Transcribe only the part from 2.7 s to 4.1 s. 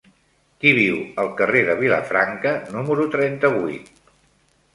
número trenta-vuit?